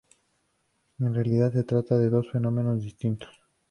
En 0.97 1.13
realidad 1.13 1.53
se 1.53 1.63
trata 1.63 1.95
de 1.95 2.09
dos 2.09 2.31
fenómenos 2.31 2.81
distintos. 2.81 3.29